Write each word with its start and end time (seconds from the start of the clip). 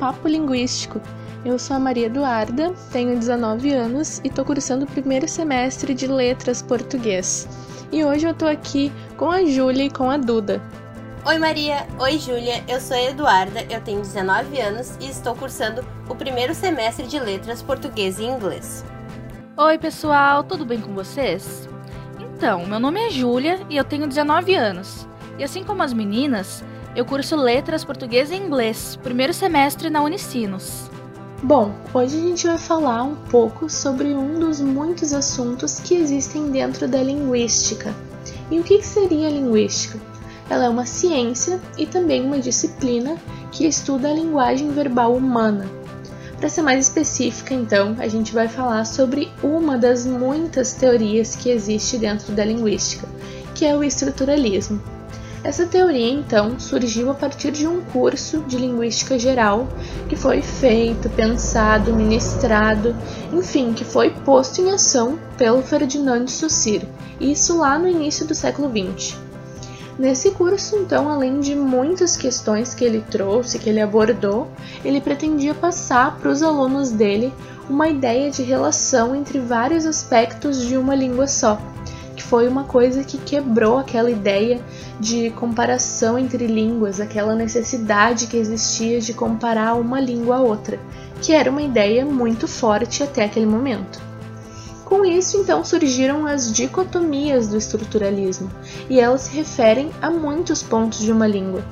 Papo 0.00 0.26
Linguístico. 0.26 1.00
Eu 1.44 1.56
sou 1.56 1.76
a 1.76 1.78
Maria 1.78 2.06
Eduarda, 2.06 2.74
tenho 2.90 3.16
19 3.16 3.72
anos 3.72 4.20
e 4.24 4.28
estou 4.28 4.44
cursando 4.44 4.84
o 4.84 4.88
primeiro 4.88 5.28
semestre 5.28 5.94
de 5.94 6.08
Letras 6.08 6.60
Português. 6.60 7.48
E 7.92 8.04
hoje 8.04 8.26
eu 8.26 8.32
estou 8.32 8.48
aqui 8.48 8.90
com 9.16 9.30
a 9.30 9.44
Júlia 9.44 9.84
e 9.84 9.90
com 9.90 10.10
a 10.10 10.16
Duda. 10.16 10.60
Oi 11.24 11.38
Maria, 11.38 11.86
oi 11.96 12.18
Júlia, 12.18 12.64
eu 12.66 12.80
sou 12.80 12.96
a 12.96 13.02
Eduarda, 13.02 13.62
eu 13.70 13.80
tenho 13.80 14.00
19 14.00 14.60
anos 14.60 14.96
e 15.00 15.08
estou 15.08 15.36
cursando 15.36 15.84
o 16.08 16.14
primeiro 16.16 16.56
semestre 16.56 17.06
de 17.06 17.20
Letras 17.20 17.62
Português 17.62 18.18
e 18.18 18.24
Inglês. 18.24 18.84
Oi 19.56 19.78
pessoal, 19.78 20.42
tudo 20.42 20.66
bem 20.66 20.80
com 20.80 20.92
vocês? 20.92 21.68
Então, 22.18 22.66
meu 22.66 22.80
nome 22.80 22.98
é 22.98 23.10
Júlia 23.10 23.60
e 23.70 23.76
eu 23.76 23.84
tenho 23.84 24.08
19 24.08 24.56
anos. 24.56 25.06
E 25.38 25.44
assim 25.44 25.62
como 25.62 25.84
as 25.84 25.92
meninas, 25.92 26.64
eu 26.94 27.04
curso 27.04 27.34
Letras 27.34 27.84
Português 27.84 28.30
e 28.30 28.36
Inglês, 28.36 28.96
primeiro 29.02 29.34
semestre 29.34 29.90
na 29.90 30.00
Unicinos. 30.00 30.88
Bom, 31.42 31.74
hoje 31.92 32.16
a 32.16 32.20
gente 32.20 32.46
vai 32.46 32.56
falar 32.56 33.02
um 33.02 33.16
pouco 33.16 33.68
sobre 33.68 34.14
um 34.14 34.38
dos 34.38 34.60
muitos 34.60 35.12
assuntos 35.12 35.80
que 35.80 35.94
existem 35.96 36.50
dentro 36.50 36.86
da 36.86 37.02
linguística. 37.02 37.92
E 38.48 38.60
o 38.60 38.62
que 38.62 38.80
seria 38.80 39.26
a 39.26 39.30
linguística? 39.30 39.98
Ela 40.48 40.66
é 40.66 40.68
uma 40.68 40.86
ciência 40.86 41.60
e 41.76 41.84
também 41.84 42.24
uma 42.24 42.38
disciplina 42.38 43.16
que 43.50 43.66
estuda 43.66 44.08
a 44.08 44.14
linguagem 44.14 44.70
verbal 44.70 45.16
humana. 45.16 45.68
Para 46.38 46.48
ser 46.48 46.62
mais 46.62 46.86
específica, 46.86 47.54
então, 47.54 47.96
a 47.98 48.06
gente 48.06 48.32
vai 48.32 48.46
falar 48.46 48.84
sobre 48.84 49.32
uma 49.42 49.76
das 49.76 50.06
muitas 50.06 50.74
teorias 50.74 51.34
que 51.34 51.50
existe 51.50 51.98
dentro 51.98 52.32
da 52.32 52.44
linguística, 52.44 53.08
que 53.54 53.64
é 53.64 53.74
o 53.76 53.82
estruturalismo. 53.82 54.80
Essa 55.44 55.66
teoria, 55.66 56.10
então, 56.10 56.58
surgiu 56.58 57.10
a 57.10 57.14
partir 57.14 57.50
de 57.50 57.68
um 57.68 57.82
curso 57.82 58.40
de 58.48 58.56
linguística 58.56 59.18
geral 59.18 59.68
que 60.08 60.16
foi 60.16 60.40
feito, 60.40 61.10
pensado, 61.10 61.94
ministrado, 61.94 62.96
enfim, 63.30 63.74
que 63.74 63.84
foi 63.84 64.08
posto 64.08 64.62
em 64.62 64.70
ação 64.70 65.18
pelo 65.36 65.60
Ferdinand 65.60 66.24
de 66.24 66.32
Saussure, 66.32 66.88
isso 67.20 67.58
lá 67.58 67.78
no 67.78 67.86
início 67.86 68.26
do 68.26 68.34
século 68.34 68.70
XX. 68.70 69.18
Nesse 69.98 70.30
curso, 70.30 70.76
então, 70.76 71.10
além 71.10 71.38
de 71.40 71.54
muitas 71.54 72.16
questões 72.16 72.72
que 72.72 72.82
ele 72.82 73.04
trouxe, 73.10 73.58
que 73.58 73.68
ele 73.68 73.82
abordou, 73.82 74.48
ele 74.82 74.98
pretendia 74.98 75.52
passar 75.52 76.16
para 76.16 76.30
os 76.30 76.42
alunos 76.42 76.90
dele 76.90 77.30
uma 77.68 77.86
ideia 77.86 78.30
de 78.30 78.42
relação 78.42 79.14
entre 79.14 79.38
vários 79.40 79.84
aspectos 79.84 80.62
de 80.62 80.78
uma 80.78 80.94
língua 80.94 81.28
só, 81.28 81.60
foi 82.24 82.48
uma 82.48 82.64
coisa 82.64 83.04
que 83.04 83.18
quebrou 83.18 83.78
aquela 83.78 84.10
ideia 84.10 84.60
de 84.98 85.30
comparação 85.30 86.18
entre 86.18 86.46
línguas, 86.46 87.00
aquela 87.00 87.34
necessidade 87.34 88.26
que 88.26 88.36
existia 88.36 89.00
de 89.00 89.12
comparar 89.12 89.74
uma 89.74 90.00
língua 90.00 90.36
a 90.36 90.40
outra, 90.40 90.80
que 91.20 91.32
era 91.32 91.50
uma 91.50 91.62
ideia 91.62 92.04
muito 92.04 92.48
forte 92.48 93.02
até 93.02 93.24
aquele 93.24 93.46
momento. 93.46 94.02
Com 94.84 95.04
isso, 95.04 95.38
então, 95.38 95.64
surgiram 95.64 96.26
as 96.26 96.52
dicotomias 96.52 97.48
do 97.48 97.56
estruturalismo, 97.56 98.50
e 98.88 99.00
elas 99.00 99.22
se 99.22 99.36
referem 99.36 99.90
a 100.00 100.10
muitos 100.10 100.62
pontos 100.62 101.00
de 101.00 101.10
uma 101.10 101.26
língua. 101.26 101.64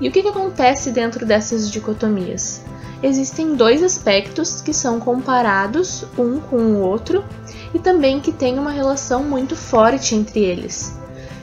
E 0.00 0.08
o 0.08 0.12
que, 0.12 0.22
que 0.22 0.28
acontece 0.28 0.90
dentro 0.90 1.26
dessas 1.26 1.70
dicotomias? 1.70 2.62
Existem 3.02 3.54
dois 3.54 3.82
aspectos 3.82 4.60
que 4.60 4.74
são 4.74 4.98
comparados 4.98 6.04
um 6.18 6.40
com 6.40 6.56
o 6.56 6.80
outro 6.80 7.24
e 7.72 7.78
também 7.78 8.20
que 8.20 8.32
tem 8.32 8.58
uma 8.58 8.72
relação 8.72 9.22
muito 9.22 9.54
forte 9.54 10.16
entre 10.16 10.40
eles. 10.40 10.98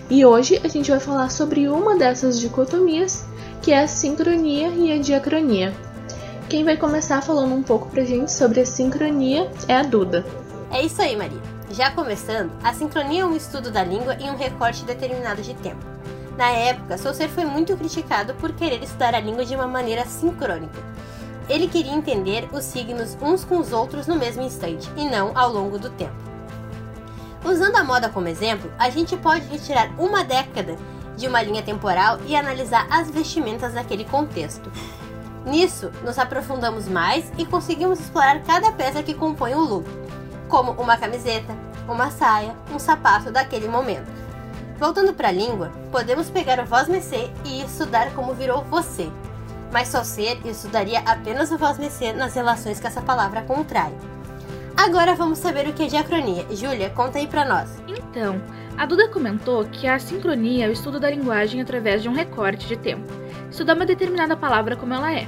E 0.09 0.25
hoje 0.25 0.59
a 0.63 0.67
gente 0.67 0.91
vai 0.91 0.99
falar 0.99 1.29
sobre 1.29 1.67
uma 1.69 1.95
dessas 1.95 2.39
dicotomias, 2.39 3.25
que 3.61 3.71
é 3.71 3.83
a 3.83 3.87
sincronia 3.87 4.67
e 4.69 4.91
a 4.91 4.99
diacronia. 4.99 5.73
Quem 6.49 6.63
vai 6.63 6.77
começar 6.77 7.21
falando 7.21 7.55
um 7.55 7.63
pouco 7.63 7.89
pra 7.89 8.03
gente 8.03 8.31
sobre 8.31 8.59
a 8.59 8.65
sincronia 8.65 9.49
é 9.67 9.77
a 9.77 9.81
Duda. 9.81 10.25
É 10.71 10.83
isso 10.83 11.01
aí, 11.01 11.15
Maria. 11.15 11.41
Já 11.71 11.89
começando, 11.89 12.51
a 12.63 12.73
sincronia 12.73 13.23
é 13.23 13.25
um 13.25 13.35
estudo 13.35 13.71
da 13.71 13.83
língua 13.83 14.15
em 14.15 14.29
um 14.29 14.35
recorte 14.35 14.83
determinado 14.83 15.41
de 15.41 15.53
tempo. 15.55 15.83
Na 16.37 16.49
época, 16.49 16.97
Saussure 16.97 17.29
foi 17.29 17.45
muito 17.45 17.75
criticado 17.77 18.33
por 18.35 18.51
querer 18.51 18.83
estudar 18.83 19.15
a 19.15 19.19
língua 19.19 19.45
de 19.45 19.55
uma 19.55 19.67
maneira 19.67 20.05
sincrônica. 20.05 20.79
Ele 21.47 21.67
queria 21.67 21.93
entender 21.93 22.47
os 22.51 22.63
signos 22.63 23.17
uns 23.21 23.45
com 23.45 23.59
os 23.59 23.71
outros 23.71 24.07
no 24.07 24.15
mesmo 24.15 24.41
instante, 24.41 24.89
e 24.97 25.07
não 25.07 25.31
ao 25.37 25.51
longo 25.51 25.77
do 25.77 25.89
tempo. 25.89 26.15
Usando 27.43 27.75
a 27.75 27.83
moda 27.83 28.09
como 28.09 28.27
exemplo, 28.27 28.71
a 28.79 28.89
gente 28.89 29.15
pode 29.15 29.45
retirar 29.45 29.91
uma 29.99 30.23
década 30.23 30.75
de 31.15 31.27
uma 31.27 31.41
linha 31.41 31.61
temporal 31.61 32.17
e 32.25 32.35
analisar 32.35 32.87
as 32.89 33.09
vestimentas 33.11 33.73
daquele 33.73 34.03
contexto. 34.05 34.71
Nisso, 35.45 35.91
nos 36.03 36.17
aprofundamos 36.17 36.87
mais 36.87 37.31
e 37.37 37.45
conseguimos 37.45 37.99
explorar 37.99 38.41
cada 38.41 38.71
peça 38.71 39.03
que 39.03 39.13
compõe 39.13 39.53
o 39.53 39.59
look, 39.59 39.85
como 40.49 40.71
uma 40.71 40.97
camiseta, 40.97 41.55
uma 41.87 42.09
saia, 42.09 42.55
um 42.73 42.79
sapato 42.79 43.31
daquele 43.31 43.67
momento. 43.67 44.11
Voltando 44.79 45.13
para 45.13 45.29
a 45.29 45.31
língua, 45.31 45.71
podemos 45.91 46.29
pegar 46.31 46.59
o 46.59 46.65
voz 46.65 46.87
mecê 46.87 47.29
e 47.45 47.61
estudar 47.61 48.11
como 48.15 48.33
virou 48.33 48.63
você, 48.63 49.09
mas 49.75 49.89
só 49.89 50.05
ser 50.05 50.39
estudaria 50.45 50.99
apenas 50.99 51.51
o 51.51 51.57
voz 51.57 51.77
mecê 51.77 52.13
nas 52.13 52.33
relações 52.33 52.79
que 52.79 52.87
essa 52.87 53.01
palavra 53.01 53.41
contrai. 53.41 53.93
Agora 54.73 55.15
vamos 55.15 55.37
saber 55.37 55.67
o 55.67 55.73
que 55.73 55.83
é 55.83 55.87
diacronia. 55.87 56.45
Júlia, 56.49 56.89
conta 56.91 57.17
aí 57.17 57.27
pra 57.27 57.43
nós. 57.43 57.77
Então, 57.85 58.41
a 58.77 58.85
Duda 58.85 59.09
comentou 59.09 59.65
que 59.65 59.85
a 59.85 59.99
sincronia 59.99 60.65
é 60.65 60.69
o 60.69 60.71
estudo 60.71 60.97
da 60.97 61.09
linguagem 61.09 61.59
através 61.59 62.01
de 62.01 62.07
um 62.07 62.13
recorte 62.13 62.69
de 62.69 62.77
tempo, 62.77 63.05
estudar 63.51 63.75
uma 63.75 63.85
determinada 63.85 64.37
palavra 64.37 64.77
como 64.77 64.93
ela 64.93 65.13
é. 65.13 65.27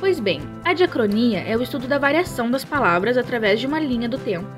Pois 0.00 0.18
bem, 0.18 0.40
a 0.64 0.74
diacronia 0.74 1.38
é 1.38 1.56
o 1.56 1.62
estudo 1.62 1.86
da 1.86 1.98
variação 1.98 2.50
das 2.50 2.64
palavras 2.64 3.16
através 3.16 3.60
de 3.60 3.68
uma 3.68 3.78
linha 3.78 4.08
do 4.08 4.18
tempo. 4.18 4.48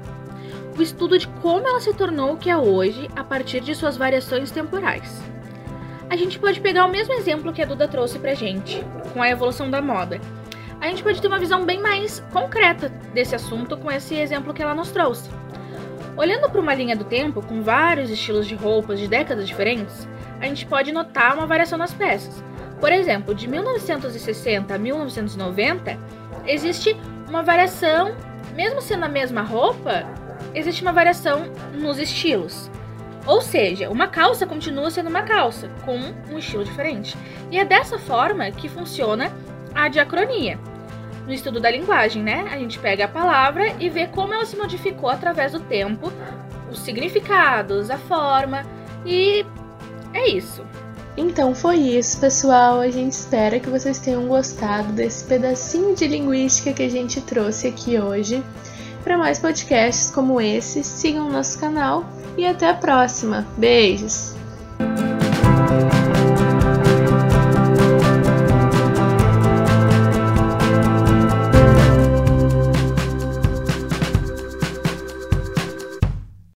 O 0.78 0.80
estudo 0.80 1.18
de 1.18 1.28
como 1.42 1.68
ela 1.68 1.80
se 1.80 1.92
tornou 1.92 2.32
o 2.32 2.36
que 2.38 2.48
é 2.48 2.56
hoje 2.56 3.06
a 3.14 3.22
partir 3.22 3.60
de 3.60 3.74
suas 3.74 3.98
variações 3.98 4.50
temporais. 4.50 5.20
A 6.10 6.16
gente 6.16 6.40
pode 6.40 6.60
pegar 6.60 6.86
o 6.86 6.90
mesmo 6.90 7.14
exemplo 7.14 7.52
que 7.52 7.62
a 7.62 7.64
Duda 7.64 7.86
trouxe 7.86 8.18
pra 8.18 8.34
gente, 8.34 8.84
com 9.12 9.22
a 9.22 9.30
evolução 9.30 9.70
da 9.70 9.80
moda. 9.80 10.20
A 10.80 10.88
gente 10.88 11.04
pode 11.04 11.22
ter 11.22 11.28
uma 11.28 11.38
visão 11.38 11.64
bem 11.64 11.80
mais 11.80 12.18
concreta 12.32 12.88
desse 13.14 13.36
assunto 13.36 13.76
com 13.76 13.88
esse 13.88 14.16
exemplo 14.16 14.52
que 14.52 14.60
ela 14.60 14.74
nos 14.74 14.90
trouxe. 14.90 15.30
Olhando 16.16 16.50
para 16.50 16.60
uma 16.60 16.74
linha 16.74 16.96
do 16.96 17.04
tempo, 17.04 17.40
com 17.40 17.62
vários 17.62 18.10
estilos 18.10 18.48
de 18.48 18.56
roupas 18.56 18.98
de 18.98 19.06
décadas 19.06 19.46
diferentes, 19.46 20.08
a 20.40 20.46
gente 20.46 20.66
pode 20.66 20.90
notar 20.90 21.36
uma 21.36 21.46
variação 21.46 21.78
nas 21.78 21.94
peças, 21.94 22.42
por 22.80 22.90
exemplo, 22.90 23.34
de 23.34 23.46
1960 23.46 24.74
a 24.74 24.78
1990, 24.78 25.98
existe 26.46 26.96
uma 27.28 27.42
variação, 27.42 28.16
mesmo 28.56 28.80
sendo 28.80 29.04
a 29.04 29.08
mesma 29.08 29.42
roupa, 29.42 30.04
existe 30.54 30.80
uma 30.80 30.92
variação 30.92 31.44
nos 31.74 31.98
estilos. 31.98 32.70
Ou 33.26 33.40
seja, 33.40 33.90
uma 33.90 34.08
calça 34.08 34.46
continua 34.46 34.90
sendo 34.90 35.08
uma 35.08 35.22
calça, 35.22 35.68
com 35.84 35.98
um 36.32 36.38
estilo 36.38 36.64
diferente. 36.64 37.16
E 37.50 37.58
é 37.58 37.64
dessa 37.64 37.98
forma 37.98 38.50
que 38.50 38.68
funciona 38.68 39.30
a 39.74 39.88
diacronia. 39.88 40.58
No 41.26 41.32
estudo 41.32 41.60
da 41.60 41.70
linguagem, 41.70 42.22
né? 42.22 42.48
A 42.50 42.58
gente 42.58 42.78
pega 42.78 43.04
a 43.04 43.08
palavra 43.08 43.74
e 43.78 43.88
vê 43.88 44.06
como 44.06 44.34
ela 44.34 44.44
se 44.44 44.56
modificou 44.56 45.08
através 45.08 45.52
do 45.52 45.60
tempo, 45.60 46.10
os 46.70 46.80
significados, 46.80 47.90
a 47.90 47.98
forma, 47.98 48.64
e 49.04 49.44
é 50.14 50.28
isso. 50.28 50.64
Então 51.16 51.54
foi 51.54 51.76
isso, 51.76 52.18
pessoal. 52.18 52.80
A 52.80 52.90
gente 52.90 53.12
espera 53.12 53.60
que 53.60 53.68
vocês 53.68 53.98
tenham 53.98 54.26
gostado 54.26 54.92
desse 54.92 55.24
pedacinho 55.24 55.94
de 55.94 56.06
linguística 56.06 56.72
que 56.72 56.82
a 56.82 56.88
gente 56.88 57.20
trouxe 57.20 57.68
aqui 57.68 57.98
hoje. 57.98 58.42
Para 59.04 59.18
mais 59.18 59.38
podcasts 59.38 60.10
como 60.10 60.40
esse, 60.40 60.82
sigam 60.82 61.28
o 61.28 61.32
nosso 61.32 61.58
canal 61.58 62.04
e 62.40 62.46
até 62.46 62.68
a 62.68 62.74
próxima. 62.74 63.46
Beijos! 63.56 64.39